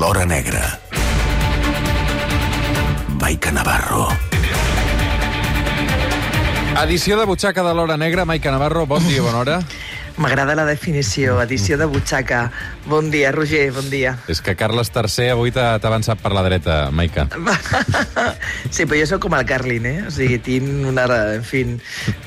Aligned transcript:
L'Hora 0.00 0.24
Negra. 0.24 0.80
Maica 3.20 3.50
Navarro. 3.52 4.06
Edició 6.80 7.18
de 7.20 7.26
butxaca 7.28 7.60
de 7.66 7.74
l'Hora 7.76 7.98
Negra, 8.00 8.24
Maica 8.24 8.48
Navarro, 8.54 8.86
bon 8.86 9.04
dia, 9.04 9.20
bona 9.20 9.42
hora. 9.42 9.58
M'agrada 10.18 10.54
la 10.58 10.64
definició, 10.66 11.38
edició 11.42 11.78
de 11.78 11.86
butxaca. 11.86 12.50
Bon 12.90 13.10
dia, 13.10 13.30
Roger, 13.32 13.70
bon 13.72 13.86
dia. 13.90 14.16
És 14.28 14.40
que 14.42 14.56
Carles 14.58 14.90
III 14.94 15.30
avui 15.34 15.52
t'ha 15.54 15.76
avançat 15.76 16.20
per 16.20 16.32
la 16.36 16.42
dreta, 16.46 16.90
Maica. 16.90 17.28
Sí, 18.70 18.84
però 18.86 19.00
jo 19.00 19.06
sóc 19.08 19.22
com 19.24 19.34
el 19.34 19.44
Carlin, 19.48 19.86
eh? 19.88 19.96
O 20.06 20.10
sigui, 20.14 20.38
tinc 20.44 20.86
una... 20.88 21.04
En 21.34 21.42
fi, 21.46 21.62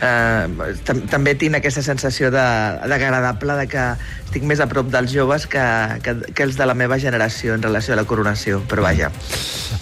eh, 0.04 0.73
tam 0.86 1.01
també 1.11 1.33
tinc 1.39 1.55
aquesta 1.59 1.83
sensació 1.86 2.29
de- 2.33 2.89
d'agradable 2.89 3.54
de, 3.55 3.64
de 3.64 3.68
que 3.71 3.86
estic 4.25 4.43
més 4.50 4.60
a 4.63 4.68
prop 4.68 4.89
dels 4.91 5.11
joves 5.13 5.46
que, 5.47 5.61
que, 6.04 6.15
que 6.33 6.43
els 6.47 6.57
de 6.57 6.65
la 6.65 6.74
meva 6.74 6.97
generació 7.00 7.54
en 7.54 7.61
relació 7.63 7.93
a 7.93 8.00
la 8.02 8.05
coronació, 8.10 8.60
però 8.69 8.82
vaja. 8.86 9.11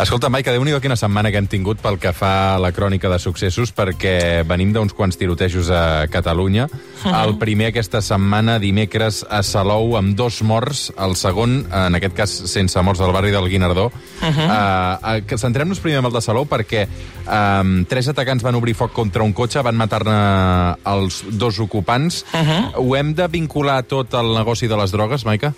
Escolta, 0.01 0.29
Maica, 0.29 0.51
déu 0.53 0.63
nhi 0.67 0.75
quina 0.83 0.97
setmana 0.99 1.31
que 1.31 1.39
hem 1.39 1.47
tingut 1.51 1.79
pel 1.81 1.97
que 2.01 2.11
fa 2.15 2.55
a 2.55 2.59
la 2.61 2.71
crònica 2.75 3.09
de 3.11 3.19
successos, 3.19 3.71
perquè 3.75 4.43
venim 4.47 4.73
d'uns 4.75 4.93
quants 4.97 5.17
tirotejos 5.19 5.71
a 5.71 6.07
Catalunya. 6.11 6.67
El 7.07 7.37
primer 7.41 7.71
aquesta 7.71 8.00
setmana, 8.01 8.57
dimecres, 8.59 9.21
a 9.29 9.41
Salou, 9.43 9.95
amb 9.97 10.15
dos 10.17 10.41
morts. 10.41 10.91
El 10.99 11.15
segon, 11.19 11.61
en 11.71 11.97
aquest 11.97 12.15
cas, 12.17 12.33
sense 12.51 12.81
morts, 12.81 13.01
al 13.01 13.13
barri 13.15 13.31
del 13.31 13.49
Guinardó. 13.49 13.91
Uh 14.21 14.27
-huh. 14.27 14.47
uh, 14.47 15.25
que 15.25 15.37
Centrem-nos 15.37 15.79
primer 15.79 15.99
amb 15.99 16.07
el 16.07 16.13
de 16.13 16.21
Salou, 16.21 16.45
perquè 16.45 16.87
um, 17.25 17.85
tres 17.85 18.07
atacants 18.07 18.43
van 18.43 18.55
obrir 18.55 18.75
foc 18.75 18.91
contra 18.93 19.23
un 19.23 19.33
cotxe, 19.33 19.61
van 19.61 19.75
matar-ne 19.75 20.75
els 20.85 21.23
dos 21.29 21.59
ocupants. 21.59 22.25
Uh 22.33 22.39
-huh. 22.39 22.71
Ho 22.75 22.95
hem 22.95 23.13
de 23.13 23.27
vincular 23.27 23.83
tot 23.83 24.13
al 24.13 24.33
negoci 24.33 24.67
de 24.67 24.77
les 24.77 24.91
drogues, 24.91 25.25
Maica? 25.25 25.53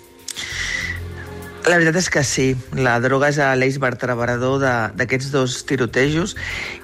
La 1.64 1.78
veritat 1.78 1.96
és 1.96 2.10
que 2.12 2.20
sí. 2.28 2.44
La 2.76 2.98
droga 3.00 3.30
és 3.32 3.38
l'eix 3.56 3.78
vertebrador 3.80 4.60
d'aquests 4.98 5.30
dos 5.32 5.54
tirotejos 5.64 6.34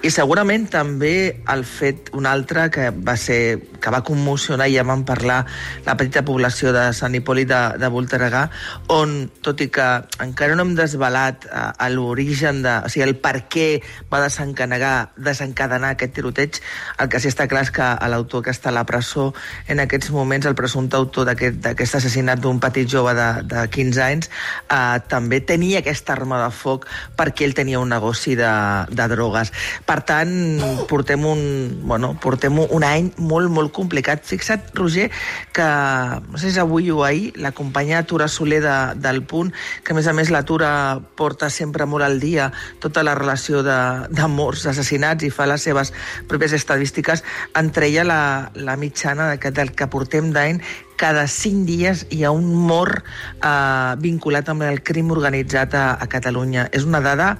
i 0.00 0.08
segurament 0.08 0.64
també 0.72 1.42
el 1.52 1.66
fet 1.68 2.08
un 2.16 2.24
altre 2.24 2.70
que 2.72 2.86
va 2.88 3.12
ser 3.20 3.60
que 3.80 3.92
va 3.92 4.00
commocionar 4.06 4.70
i 4.70 4.78
ja 4.78 4.84
vam 4.88 5.02
parlar 5.04 5.42
la 5.84 5.96
petita 6.00 6.22
població 6.24 6.72
de 6.72 6.86
Sant 6.96 7.12
Hipòlit 7.16 7.50
de, 7.50 7.58
de 7.82 7.90
Voltregà 7.92 8.46
on, 8.94 9.28
tot 9.44 9.60
i 9.60 9.68
que 9.68 9.88
encara 10.24 10.56
no 10.56 10.64
hem 10.64 10.72
desvelat 10.78 11.44
eh, 11.50 11.90
l'origen 11.92 12.62
de... 12.64 12.78
O 12.86 12.92
sigui, 12.92 13.04
el 13.10 13.18
per 13.20 13.44
què 13.52 13.68
va 14.08 14.22
desencadenar, 14.24 14.94
desencadenar 15.20 15.92
aquest 15.92 16.16
tiroteig, 16.16 16.62
el 16.96 17.12
que 17.12 17.20
sí 17.20 17.28
està 17.28 17.48
clar 17.52 17.66
és 17.68 17.74
que 17.76 17.90
l'autor 18.12 18.46
que 18.48 18.56
està 18.56 18.72
a 18.72 18.76
la 18.78 18.86
presó 18.88 19.28
en 19.68 19.84
aquests 19.84 20.08
moments, 20.16 20.48
el 20.48 20.56
presumpte 20.56 20.96
autor 20.96 21.28
d'aquest 21.28 21.60
d'aquest 21.68 22.00
assassinat 22.00 22.40
d'un 22.40 22.64
petit 22.64 22.88
jove 22.88 23.12
de, 23.18 23.30
de 23.44 23.68
15 23.76 24.04
anys, 24.08 24.32
eh, 24.70 25.00
també 25.10 25.40
tenia 25.40 25.80
aquesta 25.80 26.14
arma 26.14 26.40
de 26.44 26.50
foc 26.54 26.86
perquè 27.18 27.46
ell 27.46 27.56
tenia 27.58 27.80
un 27.82 27.90
negoci 27.92 28.36
de, 28.38 28.50
de 28.88 29.08
drogues. 29.12 29.52
Per 29.86 29.98
tant, 30.06 30.32
portem 30.90 31.24
un, 31.26 31.42
bueno, 31.84 32.14
portem 32.22 32.58
un 32.62 32.86
any 32.86 33.10
molt, 33.18 33.50
molt 33.50 33.74
complicat. 33.76 34.24
Fixa't, 34.26 34.72
Roger, 34.78 35.10
que 35.52 35.68
no 36.30 36.38
sé 36.38 36.46
si 36.46 36.54
és 36.54 36.58
avui 36.62 36.91
o 36.91 37.04
ahir, 37.06 37.32
la 37.41 37.52
companya 37.56 38.02
Tura 38.06 38.28
Soler 38.28 38.60
de, 38.64 38.76
del 39.00 39.22
Punt, 39.22 39.52
que 39.84 39.94
a 39.94 39.98
més 39.98 40.08
a 40.10 40.14
més 40.16 40.30
la 40.34 40.42
Tura 40.46 40.70
porta 41.16 41.50
sempre 41.50 41.86
molt 41.86 42.06
al 42.06 42.18
dia 42.20 42.50
tota 42.82 43.04
la 43.06 43.14
relació 43.14 43.62
de, 43.66 43.78
morts, 44.30 44.66
assassinats 44.70 45.26
i 45.26 45.30
fa 45.34 45.46
les 45.50 45.62
seves 45.62 45.92
pròpies 46.28 46.54
estadístiques, 46.56 47.24
entreia 47.58 48.04
la, 48.06 48.50
la 48.54 48.76
mitjana 48.80 49.30
de 49.32 49.41
que, 49.42 49.54
del 49.54 49.74
que 49.76 49.91
portem 49.91 50.32
d'any 50.34 50.60
cada 51.00 51.24
cinc 51.30 51.64
dies 51.68 52.04
hi 52.12 52.22
ha 52.24 52.32
un 52.36 52.50
mort 52.68 53.00
eh, 53.00 53.96
vinculat 54.04 54.52
amb 54.52 54.66
el 54.68 54.82
crim 54.84 55.10
organitzat 55.14 55.74
a, 55.74 55.86
a 55.96 56.08
Catalunya. 56.12 56.68
És 56.76 56.84
una 56.88 57.00
dada 57.04 57.32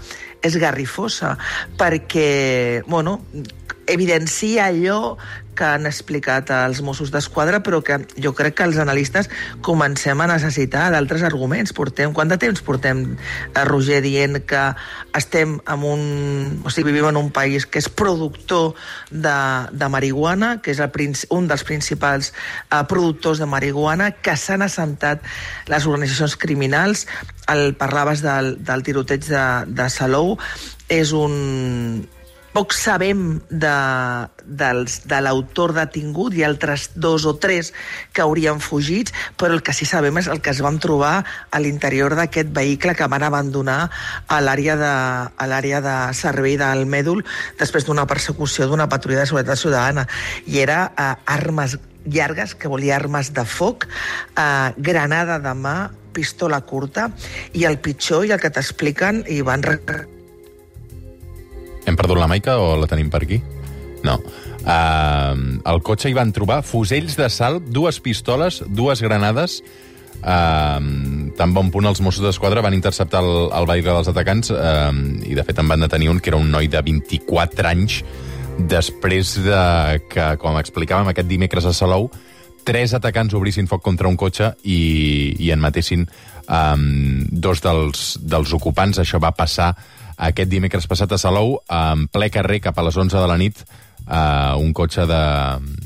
esgarrifosa, 0.42 1.34
perquè, 1.76 2.82
bueno, 2.88 3.18
evidencia 3.92 4.66
allò 4.70 5.16
que 5.60 5.66
han 5.68 5.84
explicat 5.84 6.48
els 6.54 6.80
Mossos 6.80 7.10
d'Esquadra, 7.12 7.60
però 7.60 7.82
que 7.84 7.98
jo 8.16 8.32
crec 8.36 8.56
que 8.56 8.64
els 8.64 8.78
analistes 8.80 9.28
comencem 9.66 10.20
a 10.24 10.28
necessitar 10.30 10.86
d'altres 10.94 11.24
arguments. 11.26 11.74
Portem, 11.76 12.14
quant 12.16 12.30
de 12.32 12.38
temps 12.40 12.62
portem, 12.64 13.02
eh, 13.12 13.64
Roger, 13.68 14.00
dient 14.00 14.40
que 14.48 14.62
estem 15.18 15.58
en 15.60 15.84
un... 15.84 16.04
O 16.64 16.72
sigui, 16.72 16.88
vivim 16.88 17.10
en 17.10 17.18
un 17.20 17.28
país 17.34 17.66
que 17.66 17.82
és 17.82 17.90
productor 17.92 18.72
de, 19.10 19.36
de 19.72 19.90
marihuana, 19.92 20.54
que 20.64 20.72
és 20.72 20.80
el, 20.80 20.90
un 21.36 21.50
dels 21.50 21.66
principals 21.68 22.32
eh, 22.32 22.80
productors 22.88 23.42
de 23.42 23.48
marihuana, 23.50 24.12
que 24.16 24.38
s'han 24.40 24.64
assentat 24.64 25.26
les 25.68 25.84
organitzacions 25.84 26.38
criminals. 26.40 27.04
El, 27.50 27.74
parlaves 27.76 28.24
del, 28.24 28.54
del 28.64 28.86
tiroteig 28.86 29.28
de, 29.28 29.44
de 29.68 29.90
Salou. 29.92 30.38
És 30.88 31.12
un, 31.12 32.00
poc 32.52 32.74
sabem 32.74 33.40
de, 33.50 33.74
dels, 34.44 35.00
de 35.06 35.18
l'autor 35.22 35.74
detingut 35.76 36.34
i 36.34 36.42
altres 36.46 36.88
dos 36.98 37.26
o 37.28 37.36
tres 37.38 37.72
que 38.12 38.24
haurien 38.24 38.60
fugit, 38.62 39.12
però 39.38 39.54
el 39.54 39.62
que 39.66 39.74
sí 39.76 39.86
sabem 39.86 40.18
és 40.18 40.30
el 40.30 40.42
que 40.42 40.50
es 40.50 40.62
van 40.64 40.80
trobar 40.82 41.22
a 41.50 41.60
l'interior 41.62 42.16
d'aquest 42.18 42.50
vehicle 42.56 42.96
que 42.98 43.08
van 43.10 43.26
abandonar 43.26 43.80
a 44.26 44.40
l'àrea 44.42 44.76
de, 44.80 44.94
a 45.30 45.50
l'àrea 45.50 45.82
de 45.84 45.96
servei 46.18 46.58
del 46.60 46.86
Mèdul 46.90 47.22
després 47.60 47.86
d'una 47.86 48.08
persecució 48.10 48.66
d'una 48.66 48.88
patrulla 48.90 49.22
de 49.22 49.30
seguretat 49.30 49.60
ciutadana. 49.60 50.06
I 50.46 50.60
era 50.64 50.82
eh, 50.90 51.14
armes 51.30 51.78
llargues, 52.04 52.54
que 52.54 52.68
volia 52.68 52.96
armes 52.96 53.32
de 53.36 53.44
foc, 53.44 53.86
eh, 54.36 54.72
granada 54.76 55.38
de 55.38 55.54
mà, 55.54 55.90
pistola 56.12 56.60
curta, 56.66 57.10
i 57.54 57.66
el 57.68 57.78
pitjor, 57.78 58.26
i 58.26 58.34
el 58.34 58.40
que 58.42 58.50
t'expliquen, 58.50 59.24
i 59.28 59.42
van... 59.46 59.62
Hem 61.90 61.98
perdut 61.98 62.20
la 62.20 62.30
Maica 62.30 62.56
o 62.62 62.76
la 62.78 62.88
tenim 62.90 63.10
per 63.10 63.24
aquí? 63.26 63.40
No. 64.06 64.16
Uh, 64.60 65.60
al 65.68 65.82
cotxe 65.84 66.10
hi 66.10 66.16
van 66.16 66.32
trobar 66.36 66.60
fusells 66.64 67.16
de 67.18 67.28
salt, 67.32 67.70
dues 67.74 68.00
pistoles, 68.04 68.62
dues 68.66 69.02
granades... 69.04 69.60
Uh, 70.20 71.30
tan 71.32 71.54
bon 71.56 71.70
punt 71.72 71.86
els 71.88 72.02
Mossos 72.04 72.20
d'Esquadra 72.20 72.60
van 72.60 72.74
interceptar 72.76 73.22
el, 73.24 73.46
el 73.56 73.64
vehicle 73.70 73.94
dels 73.94 74.10
atacants 74.10 74.50
uh, 74.52 74.90
i 75.24 75.32
de 75.32 75.44
fet 75.48 75.62
en 75.62 75.70
van 75.70 75.80
detenir 75.80 76.10
un 76.12 76.18
que 76.20 76.28
era 76.28 76.36
un 76.36 76.50
noi 76.52 76.68
de 76.68 76.82
24 76.84 77.70
anys 77.70 78.02
després 78.68 79.38
de 79.40 79.62
que, 80.12 80.26
com 80.42 80.58
explicàvem 80.60 81.08
aquest 81.08 81.30
dimecres 81.30 81.64
a 81.64 81.72
Salou, 81.72 82.10
tres 82.68 82.92
atacants 82.96 83.32
obrissin 83.38 83.70
foc 83.70 83.80
contra 83.86 84.10
un 84.10 84.18
cotxe 84.20 84.52
i, 84.68 84.80
i 85.40 85.48
en 85.54 85.62
matessin 85.62 86.04
um, 86.04 87.24
dos 87.30 87.62
dels, 87.64 88.04
dels 88.20 88.52
ocupants. 88.56 89.00
Això 89.00 89.20
va 89.22 89.32
passar 89.36 89.72
aquest 90.20 90.50
dimecres 90.53 90.86
passat 90.91 91.12
a 91.12 91.19
Salou, 91.20 91.58
en 91.69 92.06
ple 92.12 92.28
carrer 92.32 92.60
cap 92.60 92.78
a 92.78 92.84
les 92.84 92.97
11 92.97 93.16
de 93.16 93.28
la 93.31 93.38
nit, 93.41 93.62
uh, 94.06 94.58
un 94.60 94.75
cotxe 94.76 95.06
de, 95.08 95.22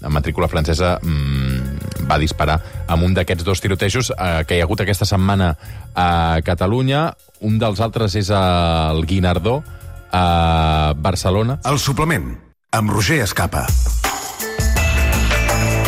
de 0.01 0.11
matrícula 0.11 0.49
francesa 0.51 0.97
um, 1.03 1.63
va 2.11 2.19
disparar 2.19 2.59
amb 2.89 3.07
un 3.07 3.15
d'aquests 3.15 3.47
dos 3.47 3.63
tirotejos 3.63 4.11
uh, 4.11 4.43
que 4.49 4.59
hi 4.59 4.61
ha 4.63 4.67
hagut 4.67 4.83
aquesta 4.85 5.09
setmana 5.09 5.55
a 5.95 6.43
Catalunya. 6.45 7.07
Un 7.45 7.59
dels 7.63 7.81
altres 7.85 8.17
és 8.19 8.31
el 8.35 9.05
Guinardó, 9.07 9.63
a 10.15 10.95
Barcelona. 10.97 11.59
El 11.67 11.79
suplement, 11.83 12.35
amb 12.71 12.91
Roger 12.95 13.21
Escapa. 13.25 13.67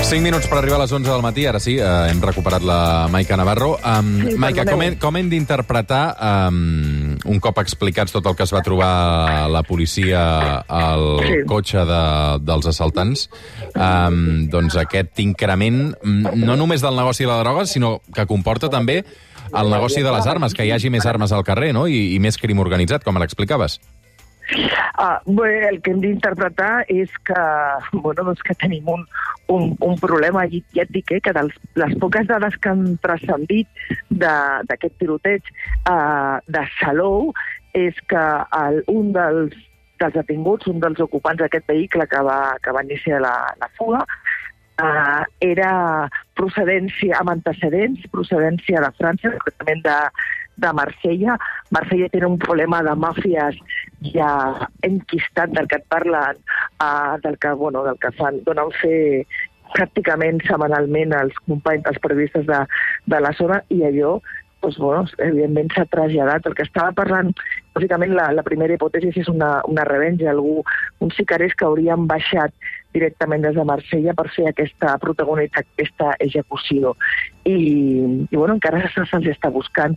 5 0.06 0.22
minuts 0.22 0.46
per 0.46 0.60
arribar 0.60 0.76
a 0.78 0.84
les 0.84 0.92
11 0.94 1.10
del 1.10 1.22
matí, 1.22 1.46
ara 1.50 1.58
sí, 1.58 1.72
eh, 1.82 1.86
hem 2.10 2.20
recuperat 2.22 2.62
la 2.62 3.08
Maica 3.10 3.34
Navarro. 3.38 3.72
Um, 3.82 4.12
Sí, 4.22 4.36
Maica, 4.38 4.64
com 4.68 4.82
hem, 4.82 4.94
com 5.02 5.16
hem 5.18 5.30
d'interpretar, 5.30 6.02
um, 6.46 6.95
un 7.24 7.40
cop 7.40 7.58
explicats 7.58 8.12
tot 8.12 8.26
el 8.26 8.36
que 8.36 8.44
es 8.44 8.52
va 8.52 8.62
trobar 8.62 9.48
la 9.50 9.62
policia 9.62 10.20
al 10.68 11.06
Sí. 11.22 11.32
cotxe 11.46 11.84
de, 11.88 12.02
dels 12.44 12.66
assaltants, 12.66 13.28
um, 13.74 14.48
doncs 14.52 14.76
aquest 14.76 15.18
increment, 15.20 15.94
mm, 16.02 16.34
no 16.44 16.56
només 16.56 16.82
del 16.82 16.96
negoci 16.96 17.24
de 17.24 17.30
la 17.30 17.40
droga, 17.42 17.66
sinó 17.66 18.00
que 18.14 18.26
comporta 18.26 18.68
també 18.68 19.04
el 19.54 19.70
negoci 19.70 20.02
de 20.02 20.10
les 20.12 20.26
armes, 20.26 20.54
que 20.54 20.66
hi 20.66 20.72
hagi 20.72 20.90
més 20.90 21.06
armes 21.06 21.32
al 21.32 21.44
carrer, 21.44 21.72
no?, 21.72 21.86
i, 21.86 22.14
i 22.14 22.18
més 22.18 22.36
crim 22.36 22.58
organitzat, 22.58 23.04
com 23.04 23.16
l'explicaves. 23.18 23.80
Ah, 24.94 25.20
bé, 25.26 25.68
el 25.68 25.80
que 25.82 25.92
hem 25.92 26.00
d'interpretar 26.02 26.84
és 26.92 27.10
que, 27.26 27.42
bueno, 27.92 28.28
doncs 28.28 28.44
que 28.46 28.54
tenim 28.60 28.88
un, 28.88 29.02
un, 29.52 29.72
un 29.82 29.98
problema, 30.02 30.46
i 30.46 30.62
ja 30.76 30.84
et 30.86 30.92
dic 30.94 31.12
eh, 31.12 31.20
que 31.20 31.34
de 31.34 31.46
les 31.82 31.96
poques 32.02 32.28
dades 32.30 32.56
que 32.62 32.72
han 32.72 32.96
transcendit 33.04 33.68
d'aquest 34.22 34.98
tiroteig 35.02 35.50
eh, 35.50 36.36
de 36.46 36.64
Salou 36.78 37.32
és 37.76 37.98
que 38.10 38.24
el, 38.62 38.82
un 38.92 39.12
dels, 39.16 39.54
dels 40.00 40.16
detinguts, 40.16 40.70
un 40.70 40.80
dels 40.80 41.02
ocupants 41.02 41.42
d'aquest 41.42 41.66
vehicle 41.68 42.06
que 42.08 42.22
va, 42.24 42.40
que 42.62 42.72
va 42.72 42.84
iniciar 42.86 43.20
la, 43.24 43.36
la 43.60 43.70
fuga, 43.76 44.04
eh, 44.82 45.22
era 45.50 45.72
procedència, 46.38 47.18
amb 47.20 47.34
antecedents, 47.36 48.06
procedència 48.12 48.82
de 48.84 48.92
França, 49.00 49.34
concretament 49.34 49.84
de, 49.86 50.00
de 50.56 50.72
Marsella. 50.76 51.36
Marsella 51.74 52.08
té 52.12 52.22
un 52.26 52.38
problema 52.42 52.82
de 52.86 52.94
màfies 52.96 53.58
ja 54.12 54.30
enquistat 54.86 55.52
del 55.56 55.68
que 55.68 55.80
et 55.80 55.86
parlen, 55.92 56.40
uh, 56.80 57.16
del 57.24 57.38
que, 57.38 57.52
bueno, 57.52 57.84
del 57.84 58.00
que 58.02 58.12
fan, 58.16 58.40
donen 58.48 58.72
fer 58.80 59.26
pràcticament 59.74 60.40
setmanalment 60.46 61.14
els 61.16 61.36
companys, 61.44 61.86
els 61.90 62.02
periodistes 62.02 62.46
de, 62.48 62.64
de 63.12 63.20
la 63.20 63.32
zona, 63.36 63.62
i 63.74 63.82
allò 63.84 64.18
doncs, 64.66 64.78
bueno, 64.78 65.04
evidentment 65.18 65.70
s'ha 65.74 65.84
traslladat. 65.90 66.46
El 66.46 66.54
que 66.56 66.64
estava 66.66 66.92
parlant, 66.96 67.32
bàsicament 67.76 68.14
la, 68.16 68.30
la 68.34 68.44
primera 68.46 68.74
hipòtesi 68.74 69.12
és 69.22 69.28
una, 69.28 69.60
una 69.68 69.84
revenja, 69.84 70.30
algú, 70.32 70.62
uns 71.00 71.16
sicaris 71.16 71.54
que 71.54 71.66
haurien 71.66 72.06
baixat 72.06 72.52
directament 72.96 73.44
des 73.44 73.54
de 73.54 73.64
Marsella 73.68 74.14
per 74.16 74.28
fer 74.32 74.48
aquesta 74.48 74.96
protagonitat, 75.02 75.68
aquesta 75.76 76.14
execució. 76.18 76.96
I, 77.44 77.56
i 78.30 78.36
bueno, 78.36 78.56
encara 78.56 78.80
se'ls 78.88 79.12
se 79.12 79.36
està 79.36 79.52
buscant. 79.52 79.96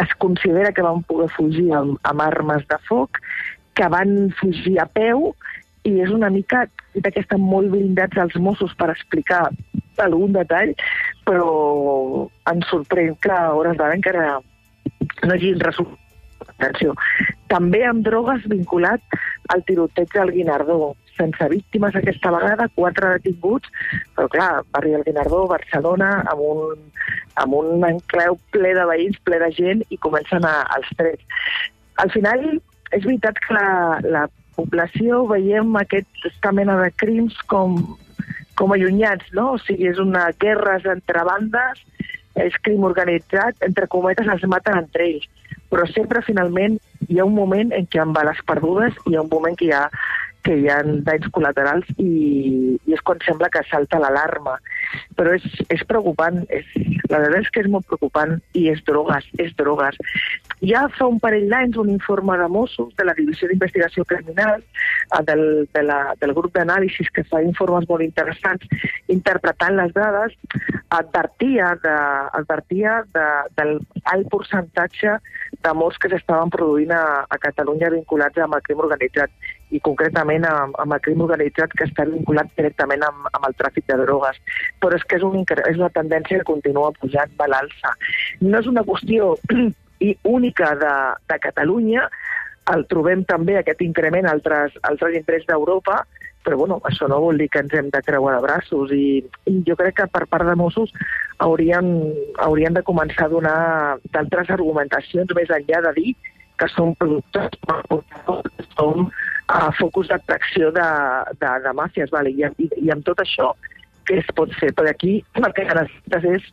Es 0.00 0.14
considera 0.18 0.72
que 0.72 0.84
van 0.84 1.02
poder 1.08 1.28
fugir 1.36 1.68
amb, 1.76 1.98
amb 2.08 2.24
armes 2.24 2.64
de 2.68 2.78
foc, 2.88 3.20
que 3.74 3.88
van 3.92 4.30
fugir 4.40 4.78
a 4.80 4.86
peu, 4.86 5.32
i 5.84 5.98
és 6.00 6.10
una 6.14 6.30
mica 6.30 6.66
que 6.94 7.20
estan 7.20 7.42
molt 7.42 7.72
blindats 7.72 8.20
els 8.20 8.36
Mossos 8.38 8.74
per 8.78 8.92
explicar 8.92 9.48
algun 10.02 10.32
detall, 10.36 10.72
però 11.26 12.28
ens 12.50 12.70
sorprèn 12.70 13.16
que 13.22 13.32
a 13.34 13.52
hores 13.56 13.76
d'ara 13.78 13.98
encara 13.98 14.38
no 14.38 15.34
hagin 15.34 15.60
resultat. 15.60 15.98
Atenció. 16.42 16.94
També 17.50 17.82
amb 17.86 18.04
drogues 18.06 18.44
vinculat 18.50 19.02
al 19.54 19.62
tiroteig 19.66 20.10
del 20.14 20.32
Guinardó, 20.34 20.92
sense 21.16 21.48
víctimes 21.50 21.96
aquesta 21.98 22.32
vegada, 22.34 22.68
quatre 22.74 23.16
detinguts, 23.16 23.70
però 24.16 24.28
clar, 24.30 24.50
barri 24.74 24.94
del 24.94 25.04
Guinardó, 25.06 25.44
Barcelona, 25.50 26.10
amb 26.32 26.44
un, 26.46 26.84
amb 27.40 27.56
un 27.56 27.84
encleu 27.86 28.38
ple 28.54 28.74
de 28.76 28.84
veïns, 28.90 29.18
ple 29.24 29.38
de 29.42 29.50
gent, 29.56 29.82
i 29.90 29.98
comencen 30.02 30.44
a, 30.48 30.62
els 30.76 30.92
trets. 30.98 31.42
Al 32.02 32.12
final, 32.14 32.44
és 32.92 33.04
veritat 33.04 33.38
que 33.44 33.56
la, 33.56 34.00
la 34.04 34.26
població 34.56 35.24
veiem 35.30 35.74
aquesta 35.80 36.52
mena 36.52 36.76
de 36.80 36.90
crims 37.00 37.38
com, 37.48 37.78
com 38.58 38.74
allunyats, 38.74 39.30
no? 39.36 39.52
O 39.56 39.60
sigui, 39.62 39.88
és 39.90 40.00
una 40.02 40.28
guerra 40.40 40.78
entre 40.92 41.24
bandes, 41.28 41.84
és 42.40 42.56
crim 42.64 42.84
organitzat, 42.88 43.56
entre 43.64 43.88
cometes 43.92 44.28
es 44.28 44.44
maten 44.48 44.78
entre 44.84 45.08
ells. 45.08 45.28
Però 45.72 45.84
sempre, 45.88 46.20
finalment, 46.24 46.76
hi 47.08 47.18
ha 47.18 47.26
un 47.28 47.34
moment 47.36 47.72
en 47.76 47.86
què 47.88 48.00
ha 48.00 48.06
bales 48.08 48.40
perdudes 48.48 48.96
hi 49.08 49.16
ha 49.16 49.22
un 49.24 49.30
moment 49.32 49.56
que 49.58 49.68
hi 49.68 49.72
ha 49.76 49.86
que 50.42 50.56
hi 50.58 50.68
ha 50.70 50.80
danys 50.82 51.28
col·laterals 51.34 51.88
i, 52.02 52.76
i 52.76 52.96
és 52.96 53.02
quan 53.06 53.20
sembla 53.26 53.50
que 53.52 53.62
salta 53.68 54.00
l'alarma. 54.02 54.56
Però 55.18 55.34
és, 55.36 55.44
és 55.72 55.84
preocupant, 55.88 56.42
és, 56.50 56.66
la 57.10 57.22
veritat 57.22 57.46
és 57.46 57.52
que 57.54 57.64
és 57.64 57.70
molt 57.72 57.86
preocupant 57.90 58.36
i 58.58 58.66
és 58.72 58.82
drogues, 58.88 59.28
és 59.42 59.54
drogues. 59.58 59.98
Ja 60.66 60.86
fa 60.96 61.08
un 61.10 61.20
parell 61.22 61.48
d'anys 61.50 61.78
un 61.82 61.92
informe 61.94 62.36
de 62.38 62.48
Mossos 62.52 62.92
de 62.98 63.06
la 63.06 63.16
Divisió 63.18 63.50
d'Investigació 63.50 64.06
Criminal 64.08 64.62
del, 65.26 65.68
de 65.74 65.82
la, 65.82 66.14
del 66.20 66.32
grup 66.36 66.54
d'anàlisis 66.56 67.10
que 67.14 67.24
fa 67.28 67.42
informes 67.44 67.88
molt 67.88 68.04
interessants 68.04 68.64
interpretant 69.12 69.76
les 69.76 69.92
dades 69.96 70.36
advertia, 70.92 71.72
de, 71.82 71.96
advertia 72.40 73.02
de, 73.14 73.26
del 73.56 73.78
alt 74.12 74.28
percentatge 74.32 75.16
de 75.62 75.74
morts 75.76 75.98
que 76.00 76.10
s'estaven 76.12 76.50
produint 76.52 76.92
a, 76.96 77.24
a 77.28 77.38
Catalunya 77.42 77.92
vinculats 77.94 78.40
amb 78.42 78.56
el 78.56 78.64
crim 78.66 78.82
organitzat 78.84 79.30
i 79.72 79.80
concretament 79.80 80.44
amb, 80.48 80.76
amb 80.82 80.96
el 80.96 81.02
crim 81.04 81.22
organitzat 81.24 81.72
que 81.78 81.86
està 81.88 82.06
vinculat 82.08 82.50
directament 82.58 83.04
amb, 83.06 83.28
amb 83.32 83.46
el 83.48 83.56
tràfic 83.60 83.86
de 83.88 84.00
drogues. 84.02 84.40
Però 84.82 84.96
és 84.96 85.06
que 85.08 85.20
és, 85.20 85.24
un, 85.24 85.44
és 85.44 85.78
una 85.78 85.92
tendència 85.94 86.40
que 86.40 86.50
continua 86.50 86.92
pujant 86.98 87.32
a 87.38 87.48
l'alça. 87.48 87.94
No 88.42 88.60
és 88.60 88.68
una 88.68 88.84
qüestió 88.88 89.34
i 90.08 90.12
única 90.26 90.74
de, 90.82 90.92
de 91.30 91.38
Catalunya, 91.46 92.08
el 92.70 92.84
trobem 92.90 93.24
també 93.26 93.56
aquest 93.58 93.82
increment 93.82 94.26
a 94.26 94.34
altres, 94.36 94.74
altres 94.86 95.16
indrets 95.18 95.48
d'Europa, 95.48 96.02
però 96.42 96.56
bueno, 96.58 96.80
això 96.88 97.06
no 97.10 97.20
vol 97.22 97.38
dir 97.38 97.48
que 97.50 97.62
ens 97.62 97.74
hem 97.78 97.88
de 97.94 98.02
creuar 98.02 98.36
de 98.36 98.42
braços 98.42 98.92
i, 98.94 99.22
i 99.46 99.54
jo 99.66 99.76
crec 99.78 100.00
que 100.00 100.06
per 100.10 100.24
part 100.30 100.46
de 100.46 100.54
Mossos 100.58 100.90
haurien, 101.42 101.88
haurien 102.42 102.74
de 102.74 102.82
començar 102.86 103.28
a 103.28 103.32
donar 103.32 103.58
d'altres 104.14 104.50
argumentacions 104.50 105.34
més 105.38 105.52
enllà 105.54 105.82
de 105.86 105.92
dir 106.00 106.14
que 106.58 106.68
són 106.74 106.94
productes 106.98 107.54
que 107.66 108.66
són 108.74 109.06
uh, 109.06 109.70
focus 109.78 110.10
d'atracció 110.10 110.70
de, 110.74 110.88
de, 111.38 111.52
de 111.66 111.74
màfies. 111.78 112.10
Vale? 112.14 112.34
I, 112.34 112.50
i, 112.58 112.68
I 112.86 112.90
amb 112.94 113.06
tot 113.06 113.22
això, 113.22 113.52
què 114.06 114.18
es 114.22 114.34
pot 114.34 114.52
fer? 114.58 114.72
Per 114.74 114.88
aquí 114.90 115.20
el 115.38 115.48
que 115.54 115.66
necessites 115.70 116.28
és 116.36 116.50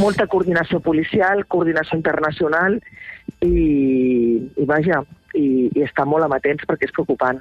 molta 0.00 0.26
coordinació 0.28 0.80
policial, 0.84 1.44
coordinació 1.52 1.96
internacional 2.00 2.80
i, 3.46 4.36
i 4.58 4.66
vaja, 4.68 5.00
i, 5.36 5.70
i 5.74 5.82
estar 5.84 6.06
molt 6.08 6.24
amatents 6.26 6.64
perquè 6.68 6.88
és 6.88 6.94
preocupant. 6.96 7.40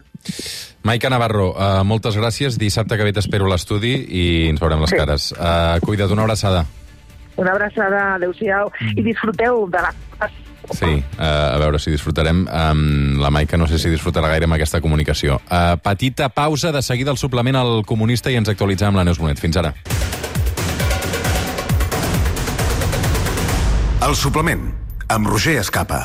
Maica 0.85 1.09
Navarro, 1.09 1.51
uh, 1.55 1.81
moltes 1.87 2.17
gràcies. 2.19 2.59
Dissabte 2.61 2.97
que 2.99 3.07
ve 3.07 3.13
t'espero 3.15 3.47
a 3.47 3.53
l'estudi 3.55 3.95
i 3.95 4.25
ens 4.51 4.61
veurem 4.61 4.81
les 4.85 4.91
Sí. 4.93 4.99
cares. 5.01 5.31
Uh, 5.33 5.79
cuida't, 5.81 6.11
una 6.13 6.23
abraçada. 6.27 6.65
Una 7.35 7.51
abraçada, 7.51 8.15
adeu-siau, 8.15 8.69
i 8.95 9.01
disfruteu 9.03 9.65
de 9.67 9.81
la... 9.83 9.93
Sí, 10.71 10.87
uh, 10.87 11.21
a 11.21 11.57
veure 11.61 11.77
si 11.77 11.91
disfrutarem. 11.93 12.45
Um, 12.49 13.19
la 13.21 13.29
Maica 13.29 13.57
no 13.57 13.67
sé 13.69 13.77
si 13.77 13.89
disfrutarà 13.91 14.29
gaire 14.31 14.47
amb 14.47 14.55
aquesta 14.55 14.79
comunicació. 14.81 15.35
Uh, 15.45 15.75
petita 15.83 16.29
pausa, 16.29 16.71
de 16.71 16.81
seguida 16.81 17.11
el 17.11 17.17
suplement 17.21 17.55
al 17.59 17.83
comunista 17.85 18.31
i 18.31 18.37
ens 18.39 18.49
actualitzem 18.49 18.89
amb 18.89 18.97
la 18.97 19.03
Neus 19.05 19.19
Bonet. 19.21 19.37
Fins 19.41 19.57
ara. 19.61 19.73
El 24.05 24.15
suplement, 24.15 24.67
amb 25.07 25.27
Roger 25.27 25.59
Escapa. 25.61 26.03